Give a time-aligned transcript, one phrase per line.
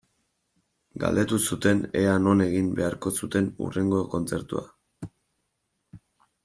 [1.03, 5.11] Galdetu zuten ea non egin beharko zuten hurrengo kontzertua.